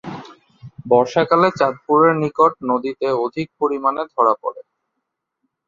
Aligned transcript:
বর্ষাকালে 0.91 1.49
চাঁদপুরের 1.59 2.13
নিকট 2.21 2.51
নদীতে 2.69 3.07
অধিক 3.25 3.47
পরিমাণে 3.61 4.03
ধরা 4.13 4.33
পড়ে। 4.41 4.61